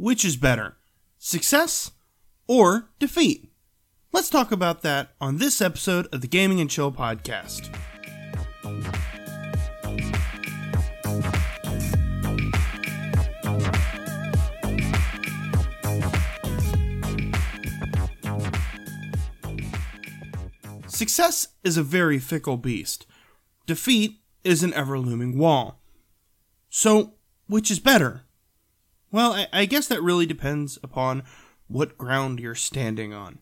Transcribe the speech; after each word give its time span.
which 0.00 0.24
is 0.24 0.36
better, 0.38 0.78
success 1.18 1.90
or 2.46 2.88
defeat? 2.98 3.52
Let's 4.12 4.30
talk 4.30 4.50
about 4.50 4.80
that 4.80 5.10
on 5.20 5.36
this 5.36 5.60
episode 5.60 6.08
of 6.10 6.22
the 6.22 6.26
Gaming 6.26 6.58
and 6.58 6.70
Chill 6.70 6.90
podcast. 6.90 7.68
Success 20.88 21.48
is 21.62 21.76
a 21.76 21.82
very 21.82 22.18
fickle 22.18 22.56
beast. 22.56 23.06
Defeat 23.66 24.20
is 24.44 24.62
an 24.62 24.72
ever 24.72 24.98
looming 24.98 25.36
wall. 25.36 25.82
So, 26.70 27.14
which 27.46 27.70
is 27.70 27.78
better? 27.78 28.24
Well, 29.12 29.32
I, 29.32 29.46
I, 29.52 29.64
guess 29.64 29.88
that 29.88 30.02
really 30.02 30.26
depends 30.26 30.78
upon 30.82 31.24
what 31.66 31.98
ground 31.98 32.38
you're 32.40 32.54
standing 32.54 33.12
on. 33.12 33.38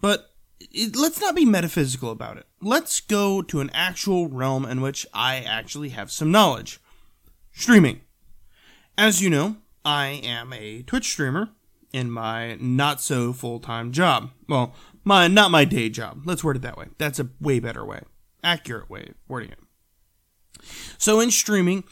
But 0.00 0.30
it, 0.60 0.96
let's 0.96 1.20
not 1.20 1.34
be 1.34 1.44
metaphysical 1.44 2.10
about 2.10 2.38
it. 2.38 2.46
Let's 2.60 3.00
go 3.00 3.42
to 3.42 3.60
an 3.60 3.70
actual 3.72 4.28
realm 4.28 4.64
in 4.64 4.80
which 4.80 5.06
I 5.14 5.36
actually 5.36 5.90
have 5.90 6.10
some 6.10 6.30
knowledge 6.32 6.80
streaming. 7.52 8.00
As 8.96 9.22
you 9.22 9.30
know, 9.30 9.56
I 9.84 10.20
am 10.24 10.52
a 10.52 10.82
Twitch 10.82 11.08
streamer 11.08 11.50
in 11.92 12.10
my 12.10 12.56
not 12.56 13.00
so 13.00 13.32
full 13.32 13.60
time 13.60 13.92
job. 13.92 14.30
Well, 14.48 14.74
my 15.04 15.28
not 15.28 15.50
my 15.50 15.64
day 15.64 15.88
job. 15.88 16.22
Let's 16.24 16.42
word 16.42 16.56
it 16.56 16.62
that 16.62 16.76
way. 16.76 16.88
That's 16.98 17.20
a 17.20 17.28
way 17.40 17.60
better 17.60 17.84
way, 17.84 18.00
accurate 18.42 18.90
way 18.90 19.08
of 19.10 19.14
wording 19.28 19.50
it. 19.50 19.58
So 20.98 21.20
in 21.20 21.30
streaming, 21.30 21.84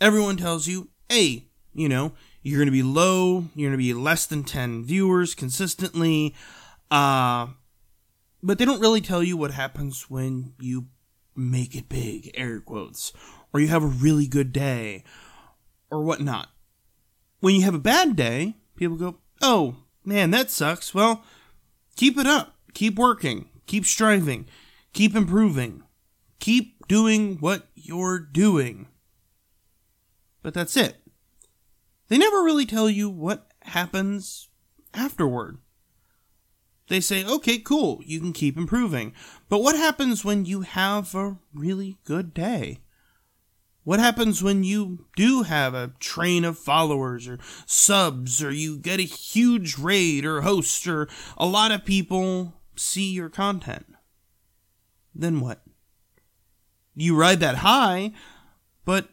everyone 0.00 0.36
tells 0.36 0.66
you, 0.66 0.88
hey, 1.08 1.46
you 1.74 1.88
know, 1.88 2.12
you're 2.42 2.58
going 2.58 2.66
to 2.66 2.72
be 2.72 2.82
low, 2.82 3.44
you're 3.54 3.68
going 3.68 3.72
to 3.72 3.76
be 3.76 3.94
less 3.94 4.26
than 4.26 4.44
10 4.44 4.84
viewers 4.84 5.34
consistently. 5.34 6.34
Uh, 6.90 7.48
but 8.42 8.58
they 8.58 8.64
don't 8.64 8.80
really 8.80 9.00
tell 9.00 9.22
you 9.22 9.36
what 9.36 9.50
happens 9.50 10.08
when 10.08 10.54
you 10.58 10.86
make 11.36 11.74
it 11.74 11.88
big, 11.88 12.30
air 12.34 12.60
quotes, 12.60 13.12
or 13.52 13.60
you 13.60 13.68
have 13.68 13.82
a 13.82 13.86
really 13.86 14.26
good 14.26 14.52
day, 14.52 15.04
or 15.90 16.02
whatnot. 16.02 16.48
When 17.40 17.54
you 17.54 17.62
have 17.62 17.74
a 17.74 17.78
bad 17.78 18.16
day, 18.16 18.56
people 18.76 18.96
go, 18.96 19.18
oh, 19.42 19.76
man, 20.04 20.30
that 20.30 20.50
sucks. 20.50 20.94
Well, 20.94 21.24
keep 21.96 22.18
it 22.18 22.26
up. 22.26 22.56
Keep 22.74 22.98
working. 22.98 23.48
Keep 23.66 23.84
striving. 23.84 24.46
Keep 24.92 25.14
improving. 25.14 25.82
Keep 26.38 26.86
doing 26.88 27.36
what 27.38 27.68
you're 27.74 28.18
doing. 28.18 28.88
But 30.42 30.54
that's 30.54 30.76
it. 30.76 30.99
They 32.10 32.18
never 32.18 32.42
really 32.42 32.66
tell 32.66 32.90
you 32.90 33.08
what 33.08 33.46
happens 33.62 34.48
afterward. 34.92 35.58
They 36.88 37.00
say, 37.00 37.24
okay, 37.24 37.58
cool, 37.58 38.00
you 38.04 38.18
can 38.18 38.32
keep 38.32 38.56
improving. 38.56 39.14
But 39.48 39.62
what 39.62 39.76
happens 39.76 40.24
when 40.24 40.44
you 40.44 40.62
have 40.62 41.14
a 41.14 41.38
really 41.54 41.98
good 42.04 42.34
day? 42.34 42.80
What 43.84 44.00
happens 44.00 44.42
when 44.42 44.64
you 44.64 45.06
do 45.14 45.44
have 45.44 45.72
a 45.72 45.92
train 46.00 46.44
of 46.44 46.58
followers 46.58 47.28
or 47.28 47.38
subs, 47.64 48.42
or 48.42 48.50
you 48.50 48.76
get 48.76 48.98
a 48.98 49.04
huge 49.04 49.78
raid 49.78 50.24
or 50.24 50.40
host, 50.40 50.88
or 50.88 51.08
a 51.38 51.46
lot 51.46 51.70
of 51.70 51.84
people 51.84 52.54
see 52.74 53.12
your 53.12 53.30
content? 53.30 53.86
Then 55.14 55.38
what? 55.38 55.62
You 56.96 57.16
ride 57.16 57.38
that 57.38 57.58
high, 57.58 58.10
but 58.84 59.10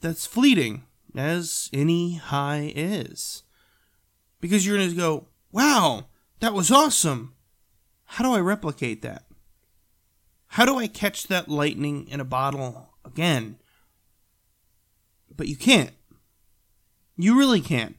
that's 0.00 0.26
fleeting, 0.26 0.82
as 1.16 1.70
any 1.72 2.16
high 2.16 2.72
is. 2.74 3.42
Because 4.40 4.66
you're 4.66 4.76
going 4.76 4.90
to 4.90 4.96
go, 4.96 5.26
wow, 5.52 6.06
that 6.40 6.54
was 6.54 6.70
awesome. 6.70 7.34
How 8.04 8.24
do 8.24 8.32
I 8.32 8.40
replicate 8.40 9.02
that? 9.02 9.24
How 10.48 10.64
do 10.64 10.78
I 10.78 10.88
catch 10.88 11.28
that 11.28 11.48
lightning 11.48 12.08
in 12.08 12.18
a 12.18 12.24
bottle 12.24 12.94
again? 13.04 13.56
But 15.36 15.46
you 15.46 15.56
can't. 15.56 15.92
You 17.16 17.38
really 17.38 17.60
can't. 17.60 17.96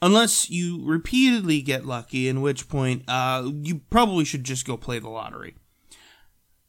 Unless 0.00 0.48
you 0.48 0.84
repeatedly 0.84 1.60
get 1.60 1.86
lucky, 1.86 2.28
in 2.28 2.40
which 2.40 2.68
point 2.68 3.02
uh, 3.08 3.50
you 3.62 3.80
probably 3.90 4.24
should 4.24 4.44
just 4.44 4.64
go 4.64 4.76
play 4.76 5.00
the 5.00 5.08
lottery. 5.08 5.56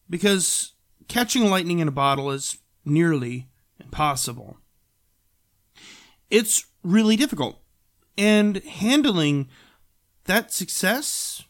Because 0.10 0.74
catching 1.08 1.46
lightning 1.46 1.78
in 1.78 1.88
a 1.88 1.92
bottle 1.92 2.32
is 2.32 2.58
nearly 2.84 3.50
impossible. 3.80 4.58
It's 6.30 6.66
really 6.84 7.16
difficult. 7.16 7.60
And 8.18 8.58
handling 8.64 9.50
that 10.26 10.52
success 10.52 11.44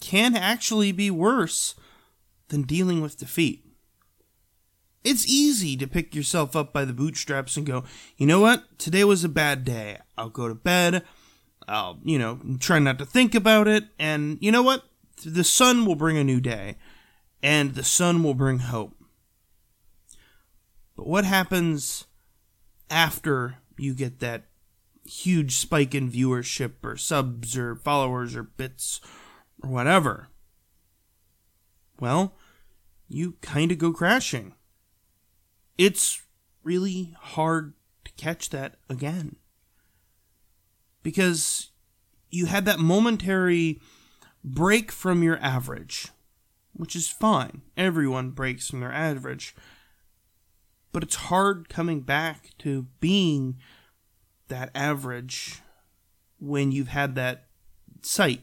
can 0.00 0.36
actually 0.36 0.92
be 0.92 1.10
worse 1.10 1.74
than 2.48 2.62
dealing 2.62 3.00
with 3.00 3.18
defeat. 3.18 3.64
It's 5.04 5.26
easy 5.26 5.76
to 5.76 5.86
pick 5.86 6.14
yourself 6.14 6.56
up 6.56 6.72
by 6.72 6.84
the 6.84 6.92
bootstraps 6.92 7.56
and 7.56 7.66
go, 7.66 7.84
you 8.16 8.26
know 8.26 8.40
what? 8.40 8.78
Today 8.78 9.04
was 9.04 9.24
a 9.24 9.28
bad 9.28 9.64
day. 9.64 9.98
I'll 10.16 10.28
go 10.28 10.48
to 10.48 10.54
bed. 10.54 11.04
I'll, 11.66 11.98
you 12.02 12.18
know, 12.18 12.40
try 12.58 12.78
not 12.78 12.98
to 12.98 13.06
think 13.06 13.34
about 13.34 13.68
it. 13.68 13.84
And 13.98 14.38
you 14.40 14.50
know 14.50 14.62
what? 14.62 14.84
The 15.24 15.44
sun 15.44 15.84
will 15.84 15.94
bring 15.94 16.16
a 16.16 16.24
new 16.24 16.40
day. 16.40 16.76
And 17.42 17.74
the 17.74 17.84
sun 17.84 18.22
will 18.22 18.34
bring 18.34 18.58
hope. 18.58 18.96
But 20.96 21.06
what 21.06 21.24
happens 21.24 22.06
after 22.90 23.58
you 23.78 23.94
get 23.94 24.20
that 24.20 24.44
huge 25.04 25.56
spike 25.56 25.94
in 25.94 26.10
viewership 26.10 26.72
or 26.82 26.96
subs 26.96 27.56
or 27.56 27.76
followers 27.76 28.36
or 28.36 28.42
bits 28.42 29.00
or 29.62 29.70
whatever? 29.70 30.28
Well, 32.00 32.34
you 33.08 33.36
kind 33.40 33.72
of 33.72 33.78
go 33.78 33.92
crashing 33.92 34.54
it's 35.78 36.22
really 36.64 37.14
hard 37.18 37.72
to 38.04 38.12
catch 38.12 38.50
that 38.50 38.74
again. 38.90 39.36
Because 41.02 41.70
you 42.30 42.46
had 42.46 42.64
that 42.66 42.80
momentary 42.80 43.80
break 44.44 44.90
from 44.90 45.22
your 45.22 45.38
average, 45.38 46.08
which 46.72 46.96
is 46.96 47.08
fine. 47.08 47.62
Everyone 47.76 48.32
breaks 48.32 48.68
from 48.68 48.80
their 48.80 48.92
average. 48.92 49.54
But 50.92 51.02
it's 51.02 51.16
hard 51.16 51.68
coming 51.68 52.00
back 52.00 52.50
to 52.58 52.86
being 53.00 53.58
that 54.48 54.70
average 54.74 55.60
when 56.38 56.72
you've 56.72 56.88
had 56.88 57.14
that 57.16 57.46
sight. 58.02 58.40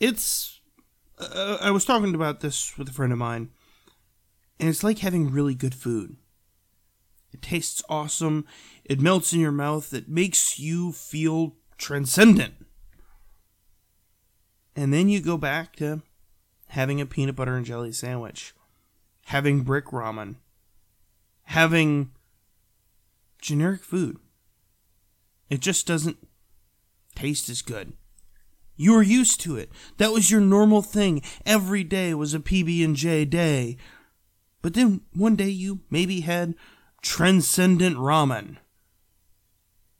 It's. 0.00 0.60
Uh, 1.18 1.58
I 1.60 1.72
was 1.72 1.84
talking 1.84 2.14
about 2.14 2.40
this 2.40 2.78
with 2.78 2.88
a 2.88 2.92
friend 2.92 3.12
of 3.12 3.18
mine 3.18 3.50
and 4.60 4.68
it's 4.68 4.84
like 4.84 4.98
having 4.98 5.30
really 5.30 5.54
good 5.54 5.74
food. 5.74 6.16
It 7.32 7.42
tastes 7.42 7.82
awesome, 7.88 8.46
it 8.84 9.00
melts 9.00 9.32
in 9.32 9.40
your 9.40 9.52
mouth, 9.52 9.92
it 9.92 10.08
makes 10.08 10.58
you 10.58 10.92
feel 10.92 11.56
transcendent. 11.76 12.54
And 14.74 14.92
then 14.92 15.08
you 15.08 15.20
go 15.20 15.36
back 15.36 15.76
to 15.76 16.02
having 16.68 17.00
a 17.00 17.06
peanut 17.06 17.36
butter 17.36 17.54
and 17.54 17.66
jelly 17.66 17.92
sandwich, 17.92 18.54
having 19.28 19.62
brick 19.62 19.86
ramen, 19.86 20.36
having 21.44 22.10
generic 23.40 23.82
food. 23.82 24.18
It 25.48 25.60
just 25.60 25.86
doesn't 25.86 26.18
taste 27.14 27.48
as 27.48 27.62
good. 27.62 27.94
You 28.76 28.92
were 28.92 29.02
used 29.02 29.40
to 29.40 29.56
it. 29.56 29.72
That 29.96 30.12
was 30.12 30.30
your 30.30 30.40
normal 30.40 30.82
thing. 30.82 31.22
Every 31.44 31.82
day 31.82 32.14
was 32.14 32.34
a 32.34 32.38
PB&J 32.38 33.24
day 33.24 33.76
but 34.60 34.74
then 34.74 35.02
one 35.14 35.36
day 35.36 35.48
you 35.48 35.80
maybe 35.90 36.20
had 36.20 36.54
transcendent 37.02 37.96
ramen. 37.96 38.56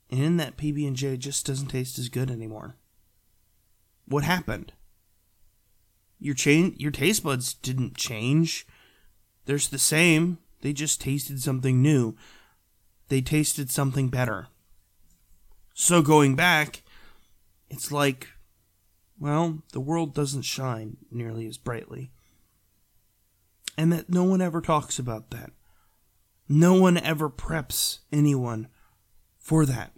And 0.09 0.39
that 0.39 0.57
PB&J 0.57 1.17
just 1.17 1.45
doesn't 1.45 1.67
taste 1.67 1.99
as 1.99 2.09
good 2.09 2.31
anymore. 2.31 2.75
What 4.05 4.23
happened? 4.23 4.73
Your 6.19 6.35
chain 6.35 6.75
your 6.77 6.91
taste 6.91 7.23
buds 7.23 7.53
didn't 7.53 7.95
change. 7.95 8.67
They're 9.45 9.57
the 9.57 9.79
same. 9.79 10.37
They 10.61 10.73
just 10.73 11.01
tasted 11.01 11.41
something 11.41 11.81
new. 11.81 12.15
They 13.07 13.21
tasted 13.21 13.71
something 13.71 14.09
better. 14.09 14.47
So 15.73 16.01
going 16.01 16.35
back, 16.35 16.83
it's 17.69 17.91
like 17.91 18.27
well, 19.19 19.63
the 19.73 19.81
world 19.81 20.13
doesn't 20.13 20.43
shine 20.43 20.97
nearly 21.11 21.45
as 21.45 21.57
brightly 21.57 22.11
and 23.79 23.93
that 23.93 24.09
no 24.09 24.25
one 24.25 24.41
ever 24.41 24.59
talks 24.59 24.99
about 24.99 25.29
that. 25.31 25.51
No 26.49 26.73
one 26.73 26.97
ever 26.97 27.29
preps 27.29 27.99
anyone 28.11 28.67
for 29.37 29.65
that. 29.65 29.93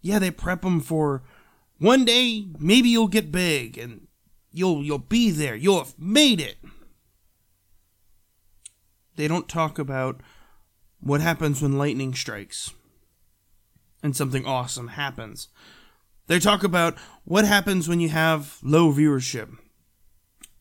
Yeah, 0.00 0.18
they 0.18 0.32
prep 0.32 0.62
them 0.62 0.80
for 0.80 1.22
one 1.78 2.04
day 2.04 2.48
maybe 2.58 2.88
you'll 2.88 3.06
get 3.06 3.30
big 3.30 3.78
and 3.78 4.08
you'll 4.50 4.82
you'll 4.82 4.98
be 4.98 5.30
there. 5.30 5.54
You'll 5.54 5.84
have 5.84 5.96
made 6.00 6.40
it. 6.40 6.56
They 9.18 9.26
don't 9.26 9.48
talk 9.48 9.80
about 9.80 10.20
what 11.00 11.20
happens 11.20 11.60
when 11.60 11.76
lightning 11.76 12.14
strikes. 12.14 12.70
and 14.00 14.14
something 14.14 14.46
awesome 14.46 14.88
happens. 14.88 15.48
They 16.28 16.38
talk 16.38 16.62
about 16.62 16.96
what 17.24 17.44
happens 17.44 17.88
when 17.88 17.98
you 17.98 18.10
have 18.10 18.58
low 18.62 18.92
viewership. 18.92 19.56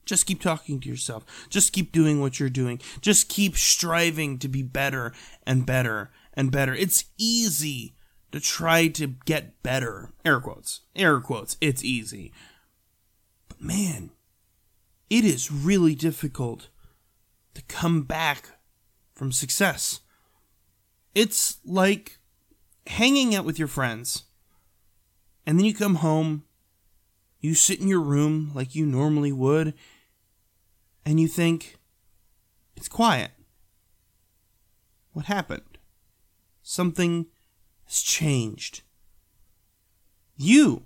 Just 0.05 0.25
keep 0.25 0.41
talking 0.41 0.79
to 0.79 0.89
yourself. 0.89 1.23
Just 1.51 1.71
keep 1.71 1.91
doing 1.91 2.19
what 2.19 2.39
you're 2.39 2.49
doing. 2.49 2.81
Just 2.99 3.29
keep 3.29 3.57
striving 3.57 4.39
to 4.39 4.47
be 4.47 4.63
better 4.63 5.13
and 5.45 5.67
better 5.67 6.09
and 6.33 6.51
better. 6.51 6.73
It's 6.73 7.05
easy 7.15 7.95
to 8.31 8.39
try 8.39 8.87
to 8.87 9.05
get 9.25 9.61
better. 9.61 10.13
Air 10.25 10.39
quotes. 10.39 10.81
Air 10.95 11.19
quotes. 11.19 11.57
It's 11.61 11.83
easy. 11.83 12.33
But 13.49 13.61
man, 13.61 14.09
it 15.11 15.23
is 15.23 15.51
really 15.51 15.93
difficult 15.93 16.69
to 17.57 17.63
come 17.63 18.03
back 18.03 18.51
from 19.15 19.31
success. 19.31 20.01
It's 21.15 21.57
like 21.65 22.19
hanging 22.85 23.33
out 23.33 23.45
with 23.45 23.57
your 23.57 23.67
friends, 23.67 24.25
and 25.43 25.57
then 25.57 25.65
you 25.65 25.73
come 25.73 25.95
home, 25.95 26.43
you 27.39 27.55
sit 27.55 27.81
in 27.81 27.87
your 27.87 27.99
room 27.99 28.51
like 28.53 28.75
you 28.75 28.85
normally 28.85 29.31
would, 29.31 29.73
and 31.03 31.19
you 31.19 31.27
think, 31.27 31.79
it's 32.75 32.87
quiet. 32.87 33.31
What 35.13 35.25
happened? 35.25 35.79
Something 36.61 37.25
has 37.85 38.01
changed. 38.01 38.83
You 40.35 40.85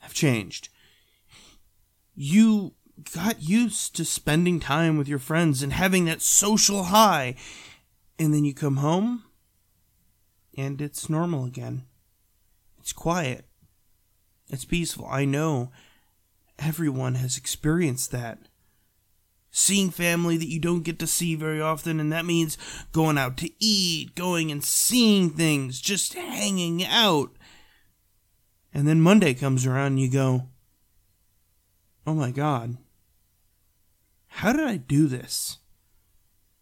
have 0.00 0.12
changed. 0.12 0.68
You 2.14 2.74
got 3.14 3.42
used 3.42 3.96
to 3.96 4.04
spending 4.04 4.60
time 4.60 4.96
with 4.96 5.08
your 5.08 5.18
friends 5.18 5.62
and 5.62 5.72
having 5.72 6.04
that 6.06 6.22
social 6.22 6.84
high, 6.84 7.34
and 8.18 8.34
then 8.34 8.44
you 8.44 8.54
come 8.54 8.76
home 8.76 9.24
and 10.56 10.80
it's 10.80 11.08
normal 11.08 11.44
again. 11.44 11.84
It's 12.78 12.92
quiet. 12.92 13.46
It's 14.50 14.64
peaceful. 14.64 15.06
I 15.08 15.24
know 15.24 15.70
everyone 16.58 17.14
has 17.14 17.36
experienced 17.36 18.10
that. 18.12 18.38
Seeing 19.52 19.90
family 19.90 20.36
that 20.36 20.48
you 20.48 20.60
don't 20.60 20.84
get 20.84 20.98
to 21.00 21.06
see 21.06 21.34
very 21.34 21.60
often, 21.60 21.98
and 21.98 22.12
that 22.12 22.24
means 22.24 22.56
going 22.92 23.18
out 23.18 23.36
to 23.38 23.50
eat, 23.58 24.14
going 24.14 24.52
and 24.52 24.62
seeing 24.62 25.30
things, 25.30 25.80
just 25.80 26.14
hanging 26.14 26.84
out. 26.84 27.30
And 28.72 28.86
then 28.86 29.00
Monday 29.00 29.34
comes 29.34 29.66
around 29.66 29.88
and 29.88 30.00
you 30.00 30.10
go, 30.10 30.46
Oh 32.06 32.14
my 32.14 32.30
God, 32.30 32.76
how 34.30 34.52
did 34.52 34.66
I 34.66 34.76
do 34.76 35.06
this? 35.06 35.58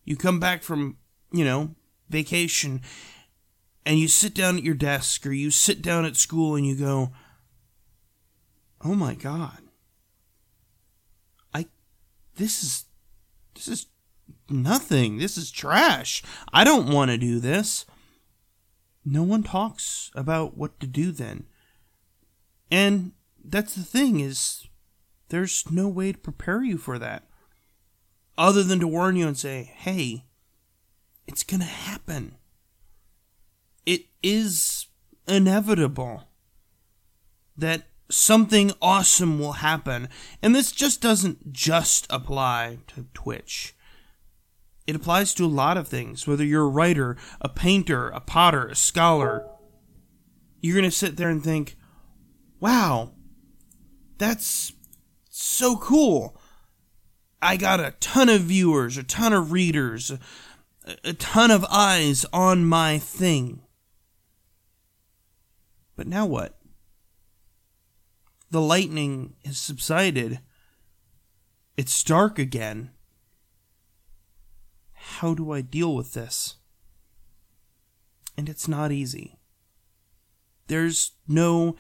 You 0.05 0.17
come 0.17 0.41
back 0.41 0.63
from, 0.63 0.97
you 1.33 1.45
know, 1.45 1.77
vacation 2.09 2.81
and 3.85 3.99
you 3.99 4.09
sit 4.09 4.35
down 4.35 4.57
at 4.57 4.65
your 4.65 4.75
desk 4.75 5.27
or 5.27 5.33
you 5.33 5.51
sit 5.51 5.83
down 5.83 6.05
at 6.05 6.17
school 6.17 6.57
and 6.57 6.67
you 6.67 6.75
go, 6.75 7.13
"Oh 8.81 8.95
my 8.95 9.15
god. 9.15 9.63
I 11.55 11.67
this 12.37 12.65
is 12.65 12.85
this 13.55 13.69
is 13.69 13.87
nothing. 14.49 15.19
This 15.19 15.37
is 15.37 15.51
trash. 15.51 16.23
I 16.53 16.65
don't 16.65 16.93
want 16.93 17.11
to 17.11 17.19
do 17.19 17.39
this." 17.39 17.85
No 19.05 19.23
one 19.23 19.43
talks 19.43 20.11
about 20.15 20.57
what 20.57 20.81
to 20.81 20.87
do 20.87 21.13
then. 21.13 21.47
And 22.71 23.13
that's 23.43 23.75
the 23.75 23.85
thing 23.85 24.21
is 24.21 24.67
there's 25.29 25.71
no 25.71 25.87
way 25.89 26.13
to 26.13 26.19
prepare 26.19 26.63
you 26.63 26.79
for 26.79 26.99
that 26.99 27.28
other 28.39 28.63
than 28.63 28.81
to 28.81 28.89
warn 28.89 29.17
you 29.17 29.27
and 29.27 29.37
say, 29.37 29.71
hey, 29.77 30.25
it's 31.27 31.43
going 31.43 31.61
to 31.61 31.67
happen. 31.67 32.37
It 33.85 34.07
is 34.23 34.87
inevitable 35.27 36.29
that 37.57 37.89
something 38.11 38.73
awesome 38.81 39.39
will 39.39 39.53
happen. 39.53 40.09
And 40.41 40.55
this 40.55 40.73
just 40.73 41.03
doesn't 41.03 41.53
just 41.53 42.07
apply 42.09 42.79
to 42.89 43.07
Twitch. 43.13 43.75
It 44.87 44.97
applies 44.97 45.35
to 45.35 45.45
a 45.45 45.47
lot 45.47 45.77
of 45.77 45.89
things, 45.89 46.27
whether 46.27 46.45
you're 46.45 46.65
a 46.65 46.69
writer, 46.69 47.17
a 47.43 47.49
painter, 47.49 48.09
a 48.09 48.21
potter, 48.21 48.69
a 48.69 48.75
scholar. 48.75 49.47
You're 50.63 50.77
going 50.77 50.85
to 50.85 50.91
sit 50.91 51.17
there 51.17 51.29
and 51.29 51.45
think, 51.45 51.77
wow, 52.61 53.13
that's 54.17 54.73
so 55.29 55.77
cool. 55.77 56.38
I 57.41 57.57
got 57.57 57.81
a 57.81 57.95
ton 58.01 58.29
of 58.29 58.43
viewers, 58.43 58.97
a 58.97 59.03
ton 59.03 59.33
of 59.33 59.53
readers, 59.53 60.13
a, 61.05 61.13
ton 61.13 61.51
of 61.51 61.65
eyes 61.71 62.27
on 62.33 62.65
my 62.65 62.99
thing. 62.99 63.61
But 65.95 66.09
now 66.09 66.27
what? 66.27 66.59
The 68.51 68.61
lightning 68.61 69.35
has 69.45 69.59
subsided. 69.59 70.41
It's 71.77 72.03
dark 72.03 72.39
again. 72.39 72.91
How 74.93 75.35
do 75.35 75.53
I 75.53 75.61
deal 75.61 75.95
with 75.95 76.15
this? 76.15 76.57
And 78.37 78.49
it's 78.49 78.67
not 78.67 78.91
easy. 78.91 79.39
There's 80.67 81.13
no 81.27 81.77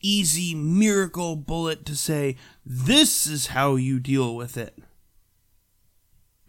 easy 0.00 0.54
miracle 0.54 1.36
bullet 1.36 1.84
to 1.86 1.96
say, 1.96 2.36
this 2.64 3.26
is 3.26 3.48
how 3.48 3.74
you 3.76 3.98
deal 3.98 4.36
with 4.36 4.56
it 4.56 4.78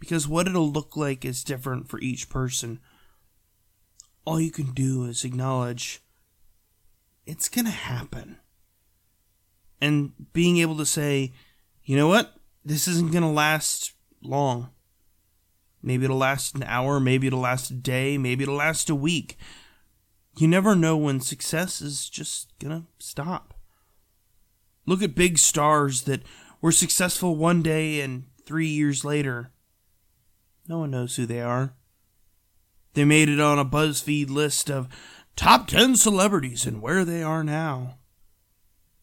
because 0.02 0.26
what 0.26 0.48
it'll 0.48 0.68
look 0.68 0.96
like 0.96 1.24
is 1.24 1.44
different 1.44 1.88
for 1.88 2.00
each 2.00 2.28
person. 2.28 2.80
All 4.24 4.40
you 4.40 4.50
can 4.50 4.72
do 4.72 5.04
is 5.04 5.22
acknowledge 5.22 6.02
it's 7.24 7.48
going 7.48 7.66
to 7.66 7.70
happen. 7.70 8.38
And 9.80 10.10
being 10.32 10.56
able 10.56 10.76
to 10.78 10.84
say, 10.84 11.32
you 11.84 11.96
know 11.96 12.08
what? 12.08 12.34
This 12.64 12.88
isn't 12.88 13.12
going 13.12 13.22
to 13.22 13.28
last 13.28 13.92
long. 14.20 14.70
Maybe 15.84 16.04
it'll 16.04 16.16
last 16.16 16.56
an 16.56 16.64
hour, 16.64 16.98
maybe 16.98 17.28
it'll 17.28 17.38
last 17.38 17.70
a 17.70 17.74
day, 17.74 18.18
maybe 18.18 18.42
it'll 18.42 18.56
last 18.56 18.90
a 18.90 18.96
week. 18.96 19.36
You 20.36 20.48
never 20.48 20.74
know 20.74 20.96
when 20.96 21.20
success 21.20 21.80
is 21.80 22.08
just 22.08 22.58
to 22.58 22.86
stop. 22.98 23.54
Look 24.84 25.00
at 25.00 25.14
big 25.14 25.38
stars 25.38 26.02
that 26.02 26.22
were 26.60 26.72
successful 26.72 27.36
one 27.36 27.62
day 27.62 28.00
and 28.00 28.24
three 28.44 28.66
years 28.66 29.04
later 29.04 29.52
no 30.68 30.78
one 30.78 30.90
knows 30.90 31.16
who 31.16 31.26
they 31.26 31.40
are. 31.40 31.74
They 32.94 33.04
made 33.04 33.28
it 33.28 33.40
on 33.40 33.58
a 33.58 33.64
BuzzFeed 33.64 34.30
list 34.30 34.70
of 34.70 34.88
top 35.36 35.66
10 35.66 35.96
celebrities 35.96 36.66
and 36.66 36.82
where 36.82 37.04
they 37.04 37.22
are 37.22 37.42
now. 37.42 37.98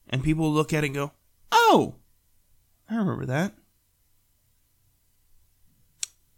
And 0.09 0.23
people 0.23 0.51
look 0.51 0.73
at 0.73 0.83
it 0.83 0.87
and 0.87 0.95
go, 0.95 1.11
oh, 1.51 1.95
I 2.89 2.95
remember 2.95 3.25
that. 3.25 3.53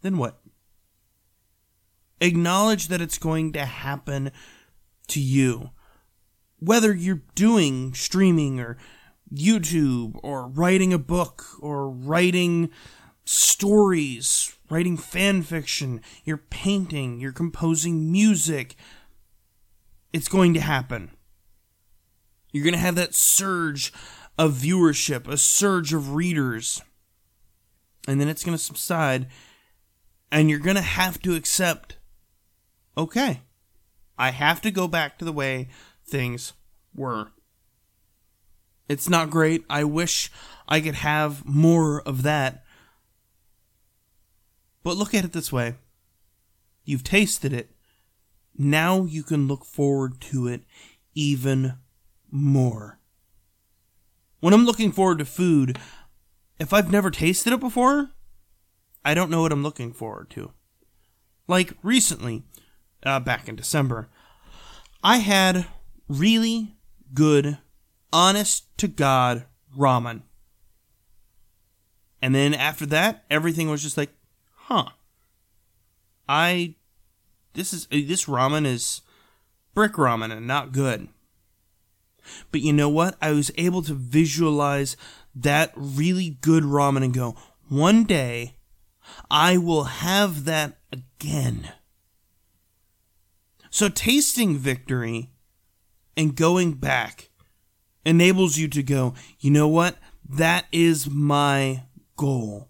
Then 0.01 0.17
what? 0.17 0.39
Acknowledge 2.19 2.87
that 2.87 3.01
it's 3.01 3.17
going 3.17 3.53
to 3.53 3.65
happen 3.65 4.31
to 5.07 5.19
you. 5.19 5.71
Whether 6.59 6.93
you're 6.93 7.23
doing 7.35 7.93
streaming 7.93 8.59
or 8.59 8.77
YouTube 9.33 10.19
or 10.21 10.47
writing 10.47 10.93
a 10.93 10.99
book 10.99 11.45
or 11.59 11.89
writing 11.89 12.69
stories, 13.25 14.55
writing 14.71 14.95
fan 14.95 15.43
fiction, 15.43 16.01
you're 16.23 16.37
painting, 16.37 17.19
you're 17.19 17.33
composing 17.33 18.09
music. 18.11 18.75
It's 20.13 20.29
going 20.29 20.53
to 20.53 20.61
happen. 20.61 21.11
You're 22.51 22.63
going 22.63 22.73
to 22.73 22.79
have 22.79 22.95
that 22.95 23.13
surge 23.13 23.91
of 24.37 24.53
viewership, 24.53 25.27
a 25.27 25.37
surge 25.37 25.93
of 25.93 26.15
readers. 26.15 26.81
And 28.07 28.19
then 28.19 28.29
it's 28.29 28.43
going 28.43 28.57
to 28.57 28.63
subside. 28.63 29.27
And 30.31 30.49
you're 30.49 30.59
going 30.59 30.77
to 30.77 30.81
have 30.81 31.21
to 31.23 31.35
accept 31.35 31.97
okay, 32.97 33.41
I 34.17 34.31
have 34.31 34.61
to 34.61 34.71
go 34.71 34.87
back 34.87 35.17
to 35.17 35.25
the 35.25 35.31
way 35.31 35.69
things 36.05 36.53
were. 36.93 37.31
It's 38.89 39.09
not 39.09 39.29
great. 39.29 39.63
I 39.69 39.85
wish 39.85 40.29
I 40.67 40.81
could 40.81 40.95
have 40.95 41.45
more 41.45 42.01
of 42.01 42.23
that. 42.23 42.63
But 44.83 44.97
look 44.97 45.13
at 45.13 45.25
it 45.25 45.33
this 45.33 45.51
way 45.51 45.75
you've 46.83 47.03
tasted 47.03 47.53
it. 47.53 47.69
Now 48.57 49.03
you 49.03 49.23
can 49.23 49.47
look 49.47 49.65
forward 49.65 50.19
to 50.21 50.47
it 50.47 50.63
even 51.13 51.75
more. 52.29 52.99
When 54.39 54.53
I'm 54.53 54.65
looking 54.65 54.91
forward 54.91 55.19
to 55.19 55.25
food, 55.25 55.77
if 56.59 56.73
I've 56.73 56.91
never 56.91 57.11
tasted 57.11 57.53
it 57.53 57.59
before, 57.59 58.11
I 59.05 59.13
don't 59.13 59.29
know 59.29 59.41
what 59.41 59.51
I'm 59.51 59.63
looking 59.63 59.93
forward 59.93 60.29
to. 60.31 60.51
Like 61.47 61.73
recently, 61.83 62.43
uh, 63.03 63.19
back 63.19 63.47
in 63.47 63.55
December, 63.55 64.09
I 65.03 65.17
had 65.17 65.65
really 66.07 66.75
good, 67.13 67.57
honest 68.11 68.77
to 68.77 68.87
God 68.87 69.45
ramen. 69.77 70.21
And 72.21 72.35
then 72.35 72.53
after 72.53 72.85
that, 72.87 73.25
everything 73.29 73.69
was 73.69 73.81
just 73.81 73.97
like, 73.97 74.11
huh. 74.71 74.89
I 76.27 76.75
this 77.53 77.73
is 77.73 77.87
uh, 77.91 77.97
this 78.07 78.25
ramen 78.25 78.65
is 78.65 79.01
brick 79.73 79.93
ramen 79.93 80.31
and 80.31 80.47
not 80.47 80.71
good. 80.71 81.09
But 82.51 82.61
you 82.61 82.71
know 82.71 82.89
what? 82.89 83.17
I 83.21 83.31
was 83.31 83.51
able 83.57 83.81
to 83.83 83.93
visualize 83.93 84.95
that 85.35 85.73
really 85.75 86.37
good 86.41 86.63
ramen 86.63 87.03
and 87.03 87.13
go, 87.13 87.35
one 87.67 88.03
day 88.03 88.55
I 89.29 89.57
will 89.57 89.85
have 89.85 90.45
that 90.45 90.77
again. 90.91 91.71
So 93.69 93.89
tasting 93.89 94.57
victory 94.57 95.31
and 96.15 96.35
going 96.35 96.73
back 96.73 97.29
enables 98.05 98.57
you 98.57 98.67
to 98.69 98.83
go, 98.83 99.15
you 99.39 99.49
know 99.49 99.67
what? 99.67 99.97
That 100.27 100.65
is 100.71 101.09
my 101.09 101.83
goal. 102.15 102.69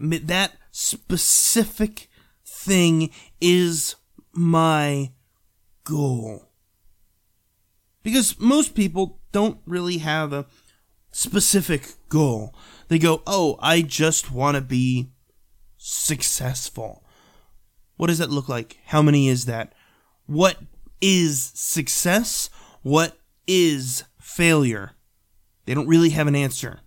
That 0.00 0.52
specific 0.72 2.08
thing 2.44 3.10
is 3.40 3.94
my 4.32 5.12
goal. 5.84 6.48
Because 8.02 8.40
most 8.40 8.74
people 8.74 9.20
don't 9.30 9.58
really 9.64 9.98
have 9.98 10.32
a 10.32 10.46
specific 11.12 11.94
goal. 12.08 12.54
They 12.88 12.98
go, 12.98 13.22
oh, 13.26 13.58
I 13.60 13.82
just 13.82 14.32
want 14.32 14.56
to 14.56 14.60
be 14.60 15.12
successful. 15.76 17.04
What 17.96 18.08
does 18.08 18.18
that 18.18 18.30
look 18.30 18.48
like? 18.48 18.78
How 18.86 19.02
many 19.02 19.28
is 19.28 19.44
that? 19.44 19.72
What 20.26 20.58
is 21.00 21.52
success? 21.54 22.50
What 22.82 23.18
is 23.46 24.04
failure? 24.20 24.92
They 25.66 25.74
don't 25.74 25.88
really 25.88 26.10
have 26.10 26.26
an 26.26 26.34
answer. 26.34 26.80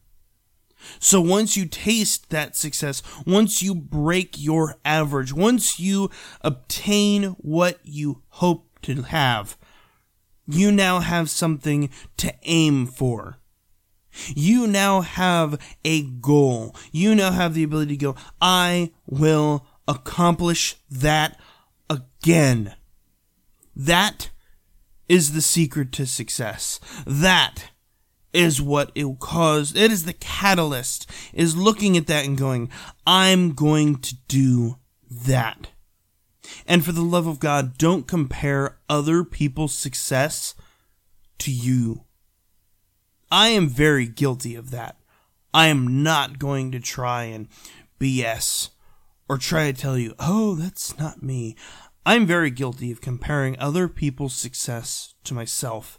So 0.99 1.21
once 1.21 1.55
you 1.55 1.65
taste 1.65 2.29
that 2.29 2.55
success, 2.55 3.01
once 3.25 3.61
you 3.61 3.75
break 3.75 4.35
your 4.37 4.75
average, 4.83 5.33
once 5.33 5.79
you 5.79 6.09
obtain 6.41 7.35
what 7.39 7.79
you 7.83 8.21
hope 8.29 8.69
to 8.83 9.03
have, 9.03 9.57
you 10.47 10.71
now 10.71 10.99
have 10.99 11.29
something 11.29 11.89
to 12.17 12.33
aim 12.43 12.85
for. 12.85 13.39
You 14.27 14.67
now 14.67 15.01
have 15.01 15.59
a 15.83 16.03
goal. 16.03 16.75
You 16.91 17.15
now 17.15 17.31
have 17.31 17.53
the 17.53 17.63
ability 17.63 17.97
to 17.97 18.13
go, 18.13 18.15
I 18.41 18.91
will 19.05 19.65
accomplish 19.87 20.77
that 20.89 21.39
again. 21.89 22.75
That 23.75 24.29
is 25.09 25.33
the 25.33 25.41
secret 25.41 25.91
to 25.93 26.05
success. 26.05 26.79
That 27.05 27.71
is 28.35 28.61
what 28.61 28.91
it 28.95 29.05
will 29.05 29.15
cause. 29.15 29.75
It 29.75 29.91
is 29.91 30.05
the 30.05 30.13
catalyst, 30.13 31.09
is 31.33 31.55
looking 31.55 31.95
at 31.97 32.07
that 32.07 32.25
and 32.25 32.37
going, 32.37 32.69
I'm 33.07 33.53
going 33.53 33.97
to 33.97 34.15
do 34.27 34.77
that. 35.09 35.69
And 36.67 36.83
for 36.83 36.91
the 36.91 37.01
love 37.01 37.27
of 37.27 37.39
God, 37.39 37.77
don't 37.77 38.07
compare 38.07 38.77
other 38.89 39.23
people's 39.23 39.73
success 39.73 40.53
to 41.39 41.51
you. 41.51 42.03
I 43.31 43.49
am 43.49 43.67
very 43.67 44.05
guilty 44.07 44.55
of 44.55 44.71
that. 44.71 44.97
I 45.53 45.67
am 45.67 46.03
not 46.03 46.37
going 46.37 46.71
to 46.71 46.79
try 46.79 47.23
and 47.23 47.47
BS 47.99 48.69
or 49.27 49.37
try 49.37 49.71
to 49.71 49.77
tell 49.77 49.97
you, 49.97 50.13
oh, 50.19 50.55
that's 50.55 50.97
not 50.99 51.23
me. 51.23 51.55
I'm 52.05 52.25
very 52.25 52.51
guilty 52.51 52.91
of 52.91 53.01
comparing 53.01 53.57
other 53.57 53.87
people's 53.87 54.35
success 54.35 55.15
to 55.23 55.33
myself. 55.33 55.97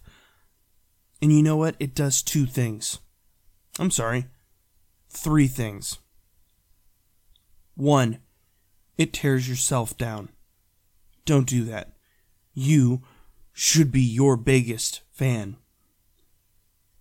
And 1.20 1.32
you 1.32 1.42
know 1.42 1.56
what? 1.56 1.76
It 1.80 1.94
does 1.94 2.22
two 2.22 2.46
things. 2.46 2.98
I'm 3.78 3.90
sorry, 3.90 4.26
three 5.08 5.46
things. 5.46 5.98
One, 7.74 8.18
it 8.96 9.12
tears 9.12 9.48
yourself 9.48 9.96
down. 9.96 10.30
Don't 11.24 11.46
do 11.46 11.64
that. 11.64 11.92
You 12.54 13.02
should 13.52 13.92
be 13.92 14.00
your 14.00 14.36
biggest 14.36 15.02
fan. 15.10 15.56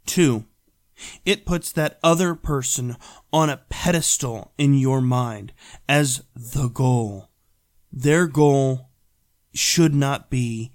Two, 0.05 0.45
it 1.25 1.45
puts 1.45 1.71
that 1.71 1.99
other 2.03 2.35
person 2.35 2.97
on 3.31 3.49
a 3.49 3.61
pedestal 3.69 4.53
in 4.57 4.73
your 4.73 5.01
mind 5.01 5.53
as 5.87 6.23
the 6.35 6.67
goal. 6.67 7.29
Their 7.91 8.27
goal 8.27 8.89
should 9.53 9.93
not 9.93 10.29
be 10.29 10.73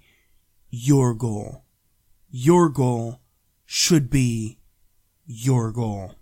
your 0.69 1.13
goal. 1.13 1.65
Your 2.29 2.69
goal 2.69 3.20
should 3.73 4.09
be 4.09 4.57
your 5.25 5.71
goal. 5.71 6.13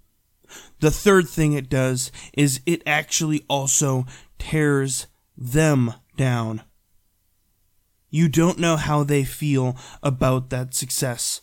The 0.82 0.91
third 0.91 1.27
thing 1.27 1.53
it 1.53 1.68
does 1.68 2.12
is 2.32 2.62
it 2.68 2.84
actually 2.86 3.44
also 3.50 4.06
tears 4.38 5.08
them 5.36 5.96
down. 6.15 6.62
You 8.12 8.29
don't 8.29 8.60
know 8.60 8.75
how 8.75 9.03
they 9.03 9.24
feel 9.24 9.75
about 10.03 10.51
that 10.51 10.75
success. 10.75 11.41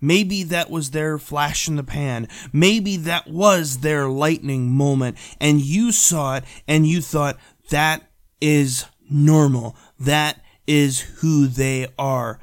Maybe 0.00 0.44
that 0.44 0.70
was 0.70 0.92
their 0.92 1.18
flash 1.18 1.68
in 1.68 1.76
the 1.76 1.84
pan. 1.84 2.26
Maybe 2.50 2.96
that 2.96 3.28
was 3.28 3.80
their 3.80 4.08
lightning 4.08 4.70
moment, 4.70 5.18
and 5.42 5.60
you 5.60 5.92
saw 5.92 6.36
it 6.36 6.44
and 6.66 6.86
you 6.86 7.02
thought, 7.02 7.36
that 7.68 8.10
is 8.40 8.86
normal. 9.10 9.76
That 10.00 10.42
is 10.66 11.00
who 11.00 11.48
they 11.48 11.88
are. 11.98 12.40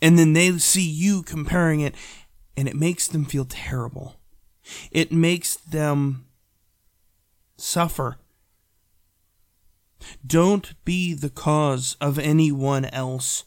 And 0.00 0.18
then 0.18 0.32
they 0.32 0.56
see 0.58 0.88
you 0.88 1.22
comparing 1.22 1.80
it, 1.80 1.94
and 2.56 2.68
it 2.68 2.76
makes 2.76 3.08
them 3.08 3.24
feel 3.24 3.44
terrible. 3.44 4.16
It 4.90 5.10
makes 5.10 5.56
them 5.56 6.26
suffer 7.56 8.18
don't 10.26 10.74
be 10.84 11.14
the 11.14 11.30
cause 11.30 11.96
of 12.00 12.18
anyone 12.18 12.84
else 12.86 13.44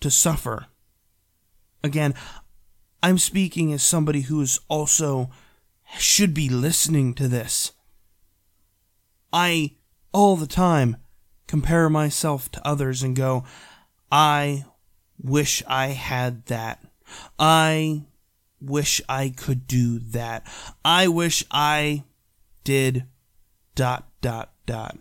to 0.00 0.10
suffer. 0.10 0.66
Again, 1.82 2.14
I'm 3.02 3.18
speaking 3.18 3.72
as 3.72 3.82
somebody 3.82 4.22
who 4.22 4.40
is 4.40 4.60
also 4.68 5.30
should 5.98 6.34
be 6.34 6.48
listening 6.48 7.14
to 7.14 7.28
this. 7.28 7.72
I, 9.32 9.76
all 10.12 10.36
the 10.36 10.46
time, 10.46 10.96
compare 11.46 11.90
myself 11.90 12.50
to 12.52 12.66
others 12.66 13.02
and 13.02 13.14
go, 13.14 13.44
I 14.10 14.64
wish 15.24 15.62
I 15.66 15.88
had 15.88 16.46
that. 16.46 16.84
I 17.38 18.02
wish 18.60 19.00
I 19.08 19.30
could 19.30 19.66
do 19.66 19.98
that. 19.98 20.46
I 20.84 21.08
wish 21.08 21.44
I 21.50 22.04
did 22.62 23.06
dot 23.74 24.08
dot 24.20 24.52
dot. 24.66 24.98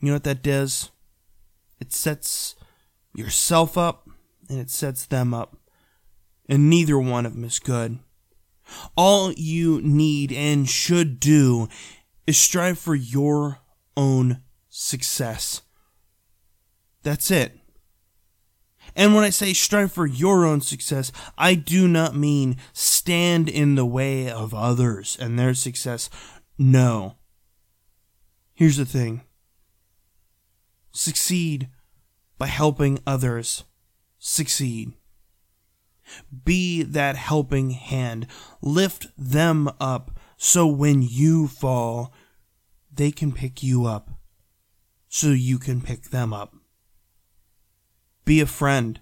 You 0.00 0.08
know 0.08 0.14
what 0.14 0.24
that 0.24 0.42
does? 0.42 0.90
It 1.78 1.92
sets 1.92 2.56
yourself 3.14 3.76
up 3.76 4.08
and 4.48 4.58
it 4.58 4.70
sets 4.70 5.06
them 5.06 5.34
up. 5.34 5.56
And 6.48 6.68
neither 6.68 6.98
one 6.98 7.26
of 7.26 7.34
them 7.34 7.44
is 7.44 7.58
good. 7.58 8.00
All 8.96 9.32
you 9.32 9.80
need 9.82 10.32
and 10.32 10.68
should 10.68 11.20
do 11.20 11.68
is 12.26 12.38
strive 12.38 12.78
for 12.78 12.94
your 12.94 13.58
own 13.96 14.42
success. 14.68 15.62
That's 17.02 17.30
it. 17.30 17.59
And 18.94 19.14
when 19.14 19.24
I 19.24 19.30
say 19.30 19.52
strive 19.52 19.92
for 19.92 20.06
your 20.06 20.44
own 20.44 20.60
success, 20.60 21.12
I 21.38 21.54
do 21.54 21.88
not 21.88 22.16
mean 22.16 22.56
stand 22.72 23.48
in 23.48 23.74
the 23.74 23.86
way 23.86 24.30
of 24.30 24.54
others 24.54 25.16
and 25.20 25.38
their 25.38 25.54
success. 25.54 26.10
No. 26.58 27.16
Here's 28.54 28.76
the 28.76 28.84
thing 28.84 29.22
Succeed 30.92 31.68
by 32.38 32.46
helping 32.46 32.98
others 33.06 33.64
succeed. 34.18 34.92
Be 36.44 36.82
that 36.82 37.16
helping 37.16 37.70
hand. 37.70 38.26
Lift 38.60 39.06
them 39.16 39.70
up 39.80 40.18
so 40.36 40.66
when 40.66 41.02
you 41.02 41.46
fall, 41.46 42.12
they 42.92 43.12
can 43.12 43.32
pick 43.32 43.62
you 43.62 43.86
up 43.86 44.10
so 45.08 45.28
you 45.28 45.58
can 45.58 45.80
pick 45.80 46.04
them 46.10 46.32
up. 46.32 46.54
Be 48.24 48.40
a 48.40 48.46
friend. 48.46 49.00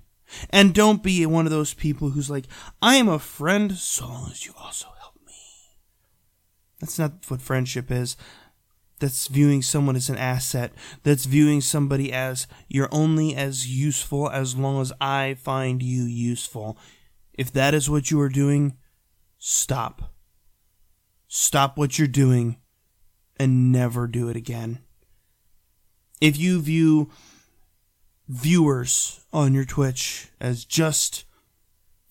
And 0.50 0.74
don't 0.74 1.02
be 1.02 1.24
one 1.26 1.46
of 1.46 1.52
those 1.52 1.74
people 1.74 2.10
who's 2.10 2.28
like, 2.28 2.46
I 2.82 2.96
am 2.96 3.08
a 3.08 3.18
friend 3.18 3.72
so 3.72 4.06
long 4.06 4.30
as 4.30 4.44
you 4.44 4.52
also 4.58 4.88
help 5.00 5.16
me. 5.26 5.32
That's 6.80 6.98
not 6.98 7.12
what 7.28 7.40
friendship 7.40 7.90
is 7.90 8.16
that's 8.98 9.28
viewing 9.28 9.62
someone 9.62 9.96
as 9.96 10.08
an 10.08 10.16
asset, 10.16 10.72
that's 11.02 11.24
viewing 11.24 11.60
somebody 11.60 12.12
as 12.12 12.46
you're 12.68 12.88
only 12.90 13.34
as 13.34 13.66
useful 13.68 14.28
as 14.30 14.56
long 14.56 14.80
as 14.80 14.92
I 15.00 15.34
find 15.34 15.82
you 15.82 16.04
useful. 16.04 16.78
If 17.32 17.52
that 17.52 17.74
is 17.74 17.88
what 17.88 18.10
you 18.10 18.20
are 18.20 18.28
doing, 18.28 18.76
stop. 19.38 20.14
Stop 21.28 21.76
what 21.76 21.98
you're 21.98 22.08
doing 22.08 22.56
and 23.38 23.70
never 23.70 24.06
do 24.06 24.28
it 24.28 24.36
again. 24.36 24.80
If 26.20 26.36
you 26.36 26.60
view 26.60 27.10
viewers 28.28 29.24
on 29.32 29.54
your 29.54 29.64
Twitch 29.64 30.28
as 30.40 30.64
just 30.64 31.24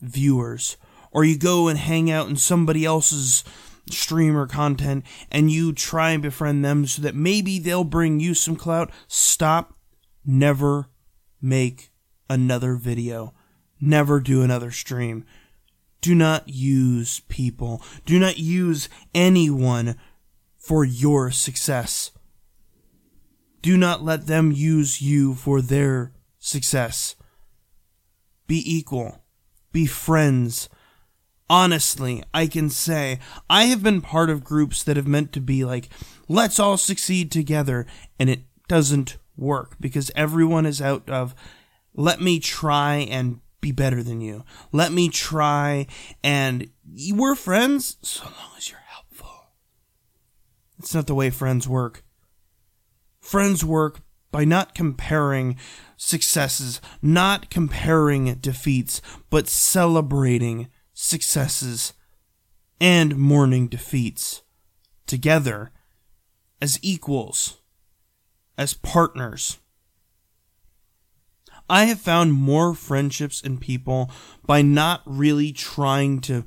viewers, 0.02 0.78
or 1.12 1.24
you 1.24 1.38
go 1.38 1.68
and 1.68 1.78
hang 1.78 2.12
out 2.12 2.28
in 2.28 2.36
somebody 2.36 2.86
else's 2.86 3.44
streamer 3.90 4.48
content 4.48 5.06
and 5.32 5.50
you 5.50 5.72
try 5.72 6.12
and 6.12 6.22
befriend 6.22 6.64
them 6.64 6.86
so 6.86 7.02
that 7.02 7.16
maybe 7.16 7.60
they'll 7.60 7.84
bring 7.84 8.20
you 8.20 8.34
some 8.34 8.56
clout, 8.56 8.92
stop. 9.08 9.74
Never 10.26 10.90
make 11.42 11.92
another 12.30 12.76
video. 12.76 13.34
Never 13.80 14.20
do 14.20 14.42
another 14.42 14.72
stream. 14.72 15.24
Do 16.02 16.14
not 16.14 16.50
use 16.50 17.22
people. 17.28 17.82
Do 18.06 18.20
not 18.20 18.38
use 18.38 18.90
anyone 19.16 19.96
for 20.58 20.84
your 20.84 21.32
success. 21.32 22.12
Do 23.68 23.76
not 23.76 24.02
let 24.02 24.28
them 24.28 24.54
use 24.54 25.02
you 25.02 25.36
for 25.36 25.62
their 25.62 26.14
success. 26.40 27.18
Be 28.48 28.64
equal. 28.66 29.26
Be 29.74 29.86
friends. 29.86 30.70
Honestly, 31.50 32.24
I 32.34 32.48
can 32.48 32.70
say 32.70 33.20
I 33.50 33.66
have 33.66 33.84
been 33.84 34.00
part 34.00 34.30
of 34.30 34.46
groups 34.46 34.84
that 34.84 34.96
have 34.96 35.06
meant 35.06 35.34
to 35.34 35.42
be 35.42 35.66
like, 35.66 35.90
let's 36.30 36.62
all 36.62 36.78
succeed 36.78 37.30
together, 37.30 37.86
and 38.18 38.30
it 38.30 38.44
doesn't 38.70 39.18
work 39.36 39.76
because 39.82 40.12
everyone 40.16 40.66
is 40.66 40.82
out 40.82 41.10
of, 41.10 41.36
let 41.94 42.22
me 42.22 42.40
try 42.40 42.96
and 42.96 43.42
be 43.60 43.74
better 43.74 44.02
than 44.02 44.22
you. 44.22 44.46
Let 44.72 44.94
me 44.94 45.10
try 45.10 45.88
and 46.24 46.70
we're 47.12 47.36
friends 47.36 47.98
so 48.02 48.24
long 48.24 48.52
as 48.56 48.72
you're 48.72 48.80
helpful. 48.88 49.52
It's 50.80 50.96
not 50.96 51.06
the 51.06 51.16
way 51.16 51.30
friends 51.30 51.68
work. 51.68 52.06
Friends 53.28 53.66
work 53.66 54.00
by 54.32 54.46
not 54.46 54.74
comparing 54.74 55.58
successes, 55.98 56.80
not 57.02 57.50
comparing 57.50 58.36
defeats, 58.36 59.02
but 59.30 59.50
celebrating 59.50 60.70
successes 60.94 61.92
and 62.80 63.18
mourning 63.18 63.68
defeats 63.68 64.44
together 65.08 65.74
as 66.62 66.80
equals, 66.82 67.58
as 68.58 68.74
partners. 68.74 69.58
I 71.70 71.84
have 71.84 72.00
found 72.00 72.32
more 72.32 72.74
friendships 72.74 73.42
in 73.42 73.58
people 73.58 74.10
by 74.46 74.62
not 74.62 75.02
really 75.06 75.52
trying 75.52 76.22
to. 76.22 76.46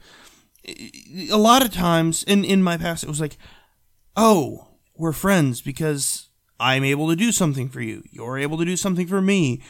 A 1.31 1.37
lot 1.37 1.63
of 1.63 1.75
times 1.75 2.23
in, 2.23 2.43
in 2.43 2.63
my 2.63 2.79
past, 2.79 3.05
it 3.05 3.11
was 3.11 3.21
like, 3.21 3.37
oh, 4.17 4.69
we're 4.97 5.13
friends 5.13 5.61
because 5.61 6.30
I'm 6.61 6.85
able 6.85 7.09
to 7.09 7.17
do 7.17 7.33
something 7.33 7.71
for 7.71 7.81
you. 7.81 8.05
You're 8.11 8.39
able 8.39 8.59
to 8.59 8.67
do 8.67 8.77
something 8.77 9.07
for 9.07 9.23
me. 9.23 9.63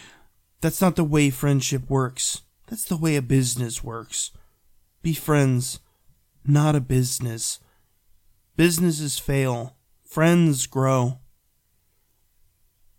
That's 0.61 0.81
not 0.81 0.97
the 0.97 1.05
way 1.05 1.31
friendship 1.31 1.89
works. 1.89 2.43
That's 2.67 2.85
the 2.85 2.97
way 2.97 3.15
a 3.15 3.23
business 3.23 3.83
works. 3.85 4.33
Be 5.01 5.15
friends, 5.15 5.79
not 6.45 6.75
a 6.75 6.81
business. 6.81 7.61
Businesses 8.57 9.19
fail, 9.19 9.77
friends 10.05 10.67
grow. 10.67 11.21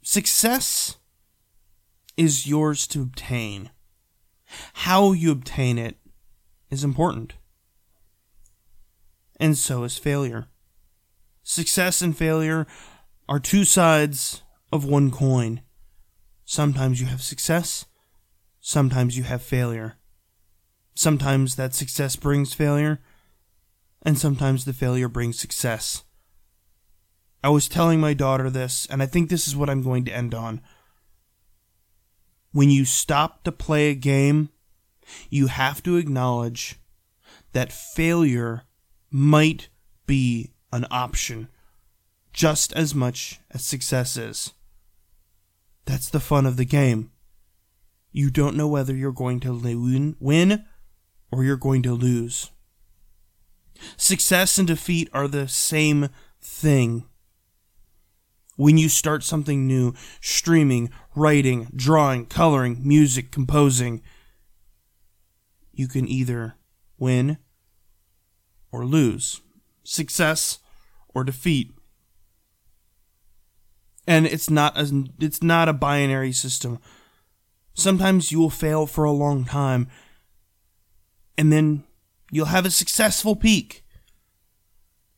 Success 0.02 0.98
is 2.16 2.48
yours 2.48 2.88
to 2.88 3.02
obtain. 3.02 3.72
How 4.74 5.12
you 5.12 5.32
obtain 5.32 5.78
it 5.78 5.98
is 6.70 6.84
important. 6.84 7.34
And 9.38 9.58
so 9.58 9.84
is 9.84 9.98
failure. 9.98 10.48
Success 11.44 12.02
and 12.02 12.18
failure 12.18 12.66
are 13.32 13.40
two 13.40 13.64
sides 13.64 14.42
of 14.74 14.84
one 14.84 15.10
coin. 15.10 15.62
Sometimes 16.44 17.00
you 17.00 17.08
have 17.08 17.22
success, 17.22 17.86
sometimes 18.60 19.18
you 19.18 19.24
have 19.24 19.42
failure. 19.42 19.96
Sometimes 20.96 21.56
that 21.56 21.74
success 21.74 22.18
brings 22.18 22.54
failure, 22.54 23.00
and 24.02 24.18
sometimes 24.18 24.66
the 24.66 24.74
failure 24.74 25.08
brings 25.08 25.40
success. 25.40 26.04
I 27.42 27.48
was 27.48 27.70
telling 27.70 28.02
my 28.02 28.14
daughter 28.14 28.50
this, 28.50 28.86
and 28.90 29.02
I 29.02 29.06
think 29.06 29.30
this 29.30 29.48
is 29.48 29.56
what 29.56 29.70
I'm 29.70 29.82
going 29.82 30.04
to 30.04 30.14
end 30.14 30.36
on 30.36 30.60
when 32.52 32.70
you 32.70 32.84
stop 32.84 33.46
to 33.46 33.52
play 33.54 33.92
a 33.92 33.96
game, 33.96 34.50
you 35.30 35.48
have 35.48 35.82
to 35.84 35.96
acknowledge 35.96 36.82
that 37.54 37.72
failure 37.72 38.64
might 39.10 39.70
be 40.06 40.52
an 40.74 40.86
option 40.92 41.48
just 42.34 42.74
as 42.74 42.96
much 42.96 43.40
as 43.52 43.64
success 43.64 44.18
is. 44.18 44.54
That's 45.86 46.10
the 46.10 46.20
fun 46.20 46.46
of 46.46 46.58
the 46.58 46.66
game. 46.66 47.12
You 48.12 48.30
don't 48.30 48.56
know 48.56 48.68
whether 48.68 48.96
you're 48.96 49.12
going 49.12 49.40
to 49.42 49.54
win 50.20 50.66
or 51.32 51.44
you're 51.44 51.58
going 51.58 51.84
to 51.84 51.94
lose. 51.94 52.52
Success 53.98 54.58
and 54.58 54.68
defeat 54.68 55.10
are 55.14 55.28
the 55.28 55.48
same 55.48 56.10
thing 56.42 57.06
when 58.62 58.78
you 58.78 58.90
start 58.90 59.24
something 59.24 59.66
new, 59.66 59.94
streaming, 60.20 60.92
writing, 61.16 61.68
drawing, 61.76 62.28
coloring, 62.28 62.80
music, 62.84 63.32
composing, 63.32 64.04
you 65.72 65.88
can 65.88 66.08
either 66.08 66.54
win 67.00 67.40
or 68.72 68.86
lose, 68.86 69.42
success 69.84 70.60
or 71.10 71.24
defeat. 71.24 71.72
And 74.12 74.28
it's 74.28 74.50
not 74.50 74.78
a, 74.78 75.06
it's 75.22 75.42
not 75.42 75.70
a 75.70 75.74
binary 75.74 76.34
system. 76.34 76.80
Sometimes 77.74 78.30
you 78.30 78.42
will 78.42 78.50
fail 78.50 78.86
for 78.86 79.06
a 79.06 79.12
long 79.12 79.46
time 79.46 79.88
and 81.38 81.50
then 81.50 81.86
you'll 82.30 82.48
have 82.48 82.66
a 82.66 82.72
successful 82.72 83.38
peak 83.38 83.86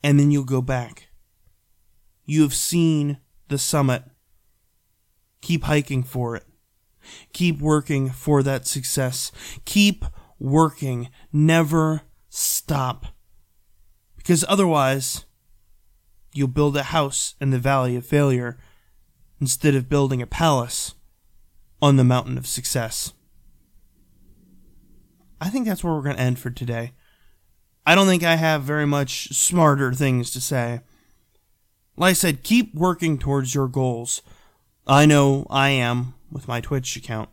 and 0.04 0.20
then 0.20 0.30
you'll 0.30 0.44
go 0.44 0.62
back. 0.62 1.08
You 2.24 2.44
have 2.44 2.54
seen 2.54 3.18
the 3.48 3.58
summit. 3.58 4.04
Keep 5.42 5.64
hiking 5.64 6.04
for 6.04 6.36
it. 6.36 6.46
Keep 7.34 7.62
working 7.62 8.12
for 8.12 8.44
that 8.44 8.68
success. 8.68 9.32
Keep 9.66 10.06
working. 10.38 11.10
Never 11.32 12.04
stop. 12.30 13.08
Because 14.18 14.46
otherwise, 14.48 15.26
you'll 16.32 16.48
build 16.48 16.78
a 16.78 16.84
house 16.84 17.34
in 17.42 17.50
the 17.50 17.58
valley 17.58 17.96
of 17.96 18.06
failure 18.06 18.60
instead 19.40 19.76
of 19.76 19.90
building 19.90 20.22
a 20.22 20.28
palace 20.28 20.94
on 21.82 21.98
the 21.98 22.04
mountain 22.04 22.38
of 22.38 22.48
success. 22.48 23.14
I 25.42 25.50
think 25.50 25.66
that's 25.66 25.84
where 25.84 25.94
we're 25.94 26.02
going 26.02 26.16
to 26.16 26.22
end 26.22 26.40
for 26.40 26.50
today. 26.50 26.94
I 27.86 27.96
don't 27.96 28.08
think 28.08 28.24
I 28.24 28.36
have 28.36 28.64
very 28.64 28.86
much 28.86 29.36
smarter 29.36 29.94
things 29.94 30.32
to 30.32 30.40
say. 30.40 30.82
Like 31.98 32.12
I 32.12 32.14
said, 32.14 32.44
keep 32.44 32.74
working 32.74 33.18
towards 33.18 33.54
your 33.54 33.68
goals. 33.68 34.22
I 34.88 35.06
know 35.06 35.46
I 35.50 35.70
am 35.70 36.14
with 36.32 36.48
my 36.48 36.62
Twitch 36.62 36.96
account. 36.96 37.30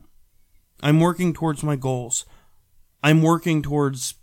I'm 0.83 1.01
working 1.01 1.33
towards 1.33 1.63
my 1.63 1.77
goals. 1.77 2.25
I'm 3.03 3.23
working 3.23 3.63
towards 3.63 4.15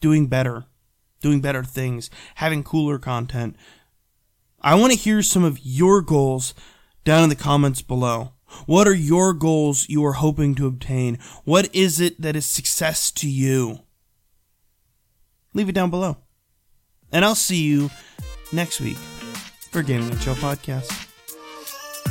doing 0.00 0.26
better, 0.26 0.66
doing 1.20 1.40
better 1.40 1.64
things, 1.64 2.10
having 2.36 2.62
cooler 2.62 2.98
content. 2.98 3.56
I 4.66 4.74
want 4.74 4.92
to 4.92 4.98
hear 4.98 5.22
some 5.22 5.44
of 5.44 5.64
your 5.64 6.02
goals 6.02 6.52
down 7.04 7.22
in 7.22 7.28
the 7.28 7.36
comments 7.36 7.82
below. 7.82 8.32
What 8.66 8.88
are 8.88 8.94
your 8.94 9.32
goals 9.32 9.88
you 9.88 10.04
are 10.04 10.14
hoping 10.14 10.56
to 10.56 10.66
obtain? 10.66 11.20
What 11.44 11.72
is 11.72 12.00
it 12.00 12.20
that 12.20 12.34
is 12.34 12.46
success 12.46 13.12
to 13.12 13.30
you? 13.30 13.82
Leave 15.54 15.68
it 15.68 15.74
down 15.76 15.90
below. 15.90 16.16
And 17.12 17.24
I'll 17.24 17.36
see 17.36 17.62
you 17.62 17.90
next 18.52 18.80
week 18.80 18.96
for 19.70 19.84
Gaming 19.84 20.10
and 20.10 20.20
Chill 20.20 20.34
Podcast. 20.34 20.90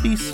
Peace. 0.02 0.32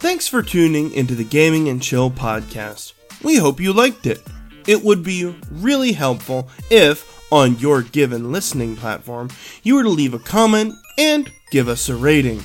Thanks 0.00 0.26
for 0.26 0.42
tuning 0.42 0.90
into 0.94 1.14
the 1.14 1.24
Gaming 1.24 1.68
and 1.68 1.82
Chill 1.82 2.10
Podcast. 2.10 2.94
We 3.22 3.36
hope 3.36 3.60
you 3.60 3.74
liked 3.74 4.06
it. 4.06 4.26
It 4.68 4.84
would 4.84 5.02
be 5.02 5.34
really 5.50 5.90
helpful 5.92 6.48
if, 6.70 7.26
on 7.32 7.58
your 7.58 7.80
given 7.80 8.30
listening 8.30 8.76
platform, 8.76 9.30
you 9.62 9.76
were 9.76 9.82
to 9.82 9.88
leave 9.88 10.12
a 10.12 10.18
comment 10.18 10.74
and 10.98 11.32
give 11.50 11.68
us 11.68 11.88
a 11.88 11.96
rating. 11.96 12.40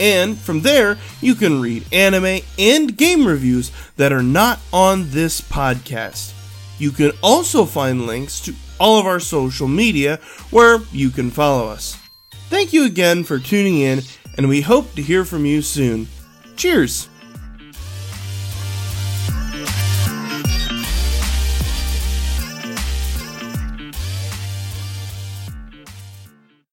And 0.00 0.36
from 0.38 0.62
there, 0.62 0.98
you 1.20 1.34
can 1.34 1.60
read 1.60 1.92
anime 1.92 2.38
and 2.56 2.96
game 2.96 3.26
reviews 3.26 3.72
that 3.96 4.12
are 4.12 4.22
not 4.22 4.60
on 4.72 5.10
this 5.10 5.40
podcast. 5.40 6.32
You 6.78 6.92
can 6.92 7.10
also 7.20 7.64
find 7.64 8.06
links 8.06 8.38
to 8.42 8.54
all 8.78 9.00
of 9.00 9.06
our 9.06 9.20
social 9.20 9.66
media 9.66 10.20
where 10.50 10.78
you 10.92 11.10
can 11.10 11.32
follow 11.32 11.66
us. 11.68 11.98
Thank 12.48 12.72
you 12.72 12.84
again 12.84 13.24
for 13.24 13.38
tuning 13.38 13.78
in, 13.78 14.02
and 14.36 14.48
we 14.48 14.60
hope 14.60 14.94
to 14.94 15.02
hear 15.02 15.24
from 15.24 15.44
you 15.44 15.62
soon. 15.62 16.08
Cheers! 16.56 17.08